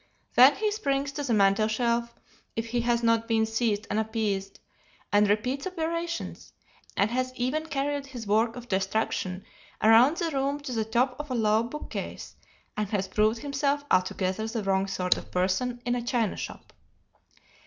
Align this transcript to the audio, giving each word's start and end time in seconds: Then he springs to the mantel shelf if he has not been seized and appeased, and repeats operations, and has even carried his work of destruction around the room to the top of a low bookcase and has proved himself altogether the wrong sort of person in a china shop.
Then 0.33 0.55
he 0.55 0.71
springs 0.71 1.11
to 1.11 1.21
the 1.23 1.31
mantel 1.35 1.67
shelf 1.67 2.15
if 2.55 2.69
he 2.69 2.81
has 2.81 3.03
not 3.03 3.27
been 3.27 3.45
seized 3.45 3.85
and 3.87 3.99
appeased, 3.99 4.59
and 5.13 5.29
repeats 5.29 5.67
operations, 5.67 6.53
and 6.97 7.11
has 7.11 7.31
even 7.35 7.67
carried 7.67 8.07
his 8.07 8.25
work 8.25 8.55
of 8.55 8.67
destruction 8.67 9.45
around 9.79 10.17
the 10.17 10.31
room 10.31 10.59
to 10.61 10.71
the 10.73 10.85
top 10.85 11.15
of 11.19 11.29
a 11.29 11.35
low 11.35 11.61
bookcase 11.61 12.35
and 12.75 12.89
has 12.89 13.07
proved 13.09 13.43
himself 13.43 13.85
altogether 13.91 14.47
the 14.47 14.63
wrong 14.63 14.87
sort 14.87 15.17
of 15.17 15.29
person 15.29 15.83
in 15.85 15.93
a 15.93 16.01
china 16.01 16.35
shop. 16.35 16.73